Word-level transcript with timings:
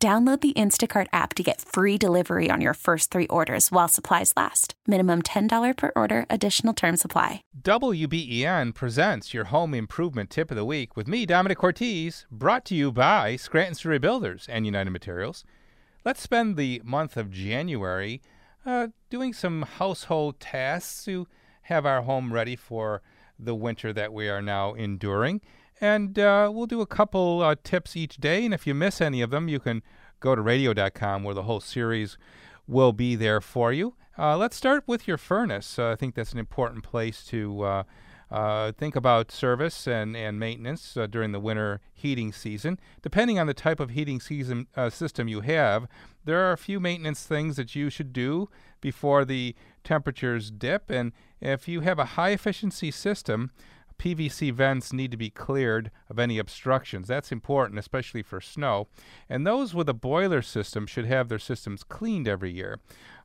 Download 0.00 0.40
the 0.40 0.52
Instacart 0.52 1.08
app 1.12 1.34
to 1.34 1.42
get 1.42 1.60
free 1.60 1.98
delivery 1.98 2.50
on 2.52 2.60
your 2.60 2.74
first 2.74 3.10
three 3.10 3.26
orders 3.26 3.72
while 3.72 3.88
supplies 3.88 4.32
last. 4.36 4.74
Minimum 4.86 5.22
$10 5.22 5.76
per 5.76 5.90
order, 5.96 6.24
additional 6.30 6.72
term 6.72 6.96
supply. 6.96 7.42
WBEN 7.60 8.76
presents 8.76 9.34
your 9.34 9.46
home 9.46 9.74
improvement 9.74 10.30
tip 10.30 10.52
of 10.52 10.56
the 10.56 10.64
week 10.64 10.96
with 10.96 11.08
me, 11.08 11.26
Domenic 11.26 11.56
Cortez, 11.56 12.26
brought 12.30 12.64
to 12.66 12.76
you 12.76 12.92
by 12.92 13.34
Scranton 13.34 13.74
Survey 13.74 13.98
Builders 13.98 14.46
and 14.48 14.64
United 14.64 14.90
Materials. 14.90 15.42
Let's 16.04 16.22
spend 16.22 16.56
the 16.56 16.80
month 16.84 17.16
of 17.16 17.32
January 17.32 18.22
uh, 18.64 18.88
doing 19.10 19.32
some 19.32 19.62
household 19.62 20.38
tasks 20.38 21.04
to 21.06 21.26
have 21.62 21.84
our 21.84 22.02
home 22.02 22.32
ready 22.32 22.54
for 22.54 23.02
the 23.36 23.54
winter 23.54 23.92
that 23.92 24.12
we 24.12 24.28
are 24.28 24.42
now 24.42 24.74
enduring. 24.74 25.40
And 25.80 26.18
uh, 26.18 26.50
we'll 26.52 26.66
do 26.66 26.80
a 26.80 26.86
couple 26.86 27.42
uh, 27.42 27.54
tips 27.62 27.96
each 27.96 28.16
day. 28.16 28.44
And 28.44 28.52
if 28.52 28.66
you 28.66 28.74
miss 28.74 29.00
any 29.00 29.20
of 29.22 29.30
them, 29.30 29.48
you 29.48 29.60
can 29.60 29.82
go 30.20 30.34
to 30.34 30.42
radio.com 30.42 31.22
where 31.22 31.34
the 31.34 31.44
whole 31.44 31.60
series 31.60 32.18
will 32.66 32.92
be 32.92 33.14
there 33.14 33.40
for 33.40 33.72
you. 33.72 33.94
Uh, 34.18 34.36
let's 34.36 34.56
start 34.56 34.82
with 34.86 35.06
your 35.06 35.16
furnace. 35.16 35.78
Uh, 35.78 35.90
I 35.90 35.96
think 35.96 36.14
that's 36.14 36.32
an 36.32 36.38
important 36.38 36.82
place 36.82 37.24
to 37.26 37.62
uh, 37.62 37.82
uh, 38.30 38.72
think 38.72 38.96
about 38.96 39.30
service 39.30 39.86
and, 39.86 40.16
and 40.16 40.40
maintenance 40.40 40.98
during 41.08 41.30
the 41.30 41.38
winter 41.38 41.80
heating 41.94 42.32
season. 42.32 42.80
Depending 43.00 43.38
on 43.38 43.46
the 43.46 43.54
type 43.54 43.78
of 43.78 43.90
heating 43.90 44.20
season 44.20 44.66
system 44.90 45.28
you 45.28 45.42
have, 45.42 45.86
there 46.24 46.40
are 46.40 46.52
a 46.52 46.58
few 46.58 46.80
maintenance 46.80 47.22
things 47.22 47.56
that 47.56 47.76
you 47.76 47.88
should 47.88 48.12
do 48.12 48.50
before 48.80 49.24
the 49.24 49.54
temperatures 49.84 50.50
dip. 50.50 50.90
And 50.90 51.12
if 51.40 51.68
you 51.68 51.80
have 51.80 51.98
a 51.98 52.04
high 52.04 52.30
efficiency 52.30 52.90
system, 52.90 53.52
PVC 53.98 54.52
vents 54.52 54.92
need 54.92 55.10
to 55.10 55.16
be 55.16 55.30
cleared 55.30 55.90
of 56.08 56.18
any 56.18 56.38
obstructions. 56.38 57.08
That's 57.08 57.32
important, 57.32 57.78
especially 57.78 58.22
for 58.22 58.40
snow. 58.40 58.88
And 59.28 59.46
those 59.46 59.74
with 59.74 59.88
a 59.88 59.94
boiler 59.94 60.42
system 60.42 60.86
should 60.86 61.06
have 61.06 61.28
their 61.28 61.38
systems 61.38 61.82
cleaned 61.82 62.28
every 62.28 62.52
year. 62.52 62.78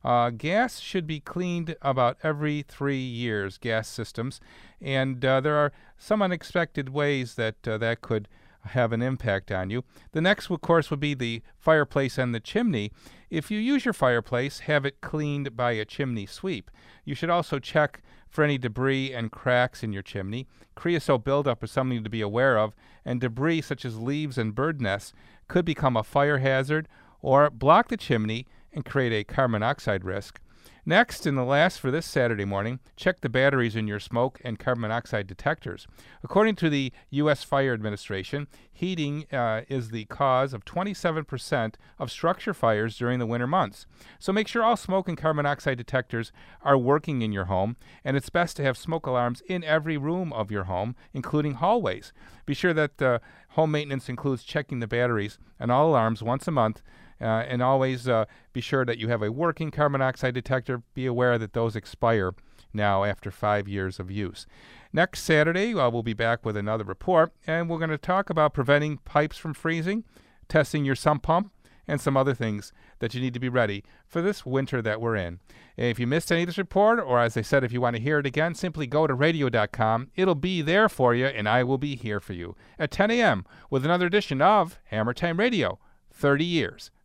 Uh, 0.04 0.30
gas 0.30 0.80
should 0.80 1.06
be 1.06 1.20
cleaned 1.20 1.76
about 1.80 2.18
every 2.22 2.62
three 2.62 2.96
years, 2.96 3.56
gas 3.56 3.88
systems. 3.88 4.40
And 4.80 5.24
uh, 5.24 5.40
there 5.40 5.56
are 5.56 5.72
some 5.96 6.20
unexpected 6.20 6.90
ways 6.90 7.36
that 7.36 7.66
uh, 7.66 7.78
that 7.78 8.02
could 8.02 8.28
have 8.66 8.92
an 8.92 9.02
impact 9.02 9.50
on 9.50 9.70
you. 9.70 9.84
The 10.12 10.20
next, 10.20 10.50
of 10.50 10.60
course, 10.60 10.90
would 10.90 11.00
be 11.00 11.14
the 11.14 11.42
fireplace 11.58 12.18
and 12.18 12.34
the 12.34 12.40
chimney. 12.40 12.92
If 13.30 13.50
you 13.50 13.58
use 13.58 13.84
your 13.84 13.94
fireplace, 13.94 14.60
have 14.60 14.84
it 14.84 15.00
cleaned 15.00 15.56
by 15.56 15.72
a 15.72 15.84
chimney 15.84 16.26
sweep. 16.26 16.70
You 17.04 17.14
should 17.14 17.30
also 17.30 17.58
check 17.58 18.02
for 18.28 18.42
any 18.42 18.58
debris 18.58 19.12
and 19.12 19.30
cracks 19.30 19.82
in 19.82 19.92
your 19.92 20.02
chimney. 20.02 20.46
Creosote 20.74 21.24
buildup 21.24 21.62
is 21.62 21.70
something 21.70 22.02
to 22.02 22.10
be 22.10 22.20
aware 22.20 22.58
of, 22.58 22.74
and 23.04 23.20
debris 23.20 23.62
such 23.62 23.84
as 23.84 23.98
leaves 23.98 24.38
and 24.38 24.54
bird 24.54 24.80
nests 24.80 25.12
could 25.48 25.64
become 25.64 25.96
a 25.96 26.02
fire 26.02 26.38
hazard 26.38 26.88
or 27.20 27.50
block 27.50 27.88
the 27.88 27.96
chimney 27.96 28.46
and 28.72 28.84
create 28.84 29.12
a 29.12 29.24
carbon 29.24 29.52
monoxide 29.52 30.04
risk. 30.04 30.40
Next, 30.86 31.24
and 31.24 31.38
the 31.38 31.44
last 31.44 31.80
for 31.80 31.90
this 31.90 32.04
Saturday 32.04 32.44
morning, 32.44 32.78
check 32.94 33.22
the 33.22 33.30
batteries 33.30 33.74
in 33.74 33.88
your 33.88 33.98
smoke 33.98 34.38
and 34.44 34.58
carbon 34.58 34.82
monoxide 34.82 35.26
detectors. 35.26 35.86
According 36.22 36.56
to 36.56 36.68
the 36.68 36.92
U.S. 37.10 37.42
Fire 37.42 37.72
Administration, 37.72 38.48
heating 38.70 39.24
uh, 39.32 39.62
is 39.70 39.90
the 39.90 40.04
cause 40.06 40.52
of 40.52 40.66
27% 40.66 41.74
of 41.98 42.10
structure 42.10 42.52
fires 42.52 42.98
during 42.98 43.18
the 43.18 43.26
winter 43.26 43.46
months. 43.46 43.86
So 44.18 44.30
make 44.30 44.46
sure 44.46 44.62
all 44.62 44.76
smoke 44.76 45.08
and 45.08 45.16
carbon 45.16 45.36
monoxide 45.36 45.78
detectors 45.78 46.32
are 46.62 46.76
working 46.76 47.22
in 47.22 47.32
your 47.32 47.46
home, 47.46 47.76
and 48.04 48.14
it's 48.14 48.28
best 48.28 48.56
to 48.58 48.62
have 48.62 48.76
smoke 48.76 49.06
alarms 49.06 49.42
in 49.48 49.64
every 49.64 49.96
room 49.96 50.34
of 50.34 50.50
your 50.50 50.64
home, 50.64 50.96
including 51.14 51.54
hallways. 51.54 52.12
Be 52.44 52.52
sure 52.52 52.74
that 52.74 53.00
uh, 53.00 53.20
home 53.50 53.70
maintenance 53.70 54.10
includes 54.10 54.44
checking 54.44 54.80
the 54.80 54.86
batteries 54.86 55.38
and 55.58 55.72
all 55.72 55.88
alarms 55.88 56.22
once 56.22 56.46
a 56.46 56.50
month 56.50 56.82
and 57.20 57.62
always 57.62 58.08
uh, 58.08 58.24
be 58.52 58.60
sure 58.60 58.84
that 58.84 58.98
you 58.98 59.08
have 59.08 59.22
a 59.22 59.32
working 59.32 59.70
carbon 59.70 60.00
monoxide 60.00 60.34
detector. 60.34 60.82
Be 60.94 61.06
aware 61.06 61.38
that 61.38 61.52
those 61.52 61.76
expire 61.76 62.34
now 62.72 63.04
after 63.04 63.30
five 63.30 63.68
years 63.68 64.00
of 64.00 64.10
use. 64.10 64.46
Next 64.92 65.22
Saturday, 65.22 65.74
uh, 65.74 65.90
we'll 65.90 66.02
be 66.02 66.12
back 66.12 66.44
with 66.44 66.56
another 66.56 66.84
report, 66.84 67.32
and 67.46 67.68
we're 67.68 67.78
going 67.78 67.90
to 67.90 67.98
talk 67.98 68.30
about 68.30 68.54
preventing 68.54 68.98
pipes 68.98 69.36
from 69.36 69.54
freezing, 69.54 70.04
testing 70.48 70.84
your 70.84 70.94
sump 70.94 71.22
pump, 71.22 71.50
and 71.86 72.00
some 72.00 72.16
other 72.16 72.34
things 72.34 72.72
that 72.98 73.14
you 73.14 73.20
need 73.20 73.34
to 73.34 73.40
be 73.40 73.48
ready 73.48 73.84
for 74.06 74.22
this 74.22 74.46
winter 74.46 74.80
that 74.80 75.00
we're 75.00 75.16
in. 75.16 75.38
If 75.76 75.98
you 75.98 76.06
missed 76.06 76.30
any 76.30 76.42
of 76.42 76.46
this 76.46 76.58
report, 76.58 77.00
or 77.00 77.20
as 77.20 77.36
I 77.36 77.42
said, 77.42 77.64
if 77.64 77.72
you 77.72 77.80
want 77.80 77.96
to 77.96 78.02
hear 78.02 78.18
it 78.20 78.26
again, 78.26 78.54
simply 78.54 78.86
go 78.86 79.06
to 79.06 79.14
radio.com. 79.14 80.10
It'll 80.14 80.34
be 80.34 80.62
there 80.62 80.88
for 80.88 81.14
you, 81.14 81.26
and 81.26 81.48
I 81.48 81.64
will 81.64 81.78
be 81.78 81.96
here 81.96 82.20
for 82.20 82.32
you 82.32 82.56
at 82.78 82.90
10 82.90 83.10
a.m. 83.10 83.44
with 83.70 83.84
another 83.84 84.06
edition 84.06 84.40
of 84.40 84.78
Hammer 84.84 85.12
Time 85.12 85.38
Radio 85.38 85.78
30 86.12 86.44
years 86.44 86.90